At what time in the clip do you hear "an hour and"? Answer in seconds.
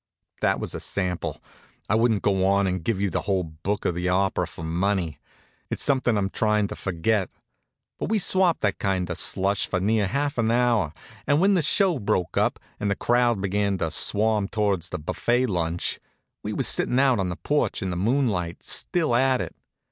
10.39-11.39